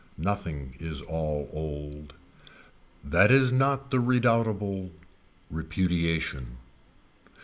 [0.17, 2.13] Nothing is all old.
[3.03, 4.91] That is not the redoubtable
[5.51, 6.57] repudiation.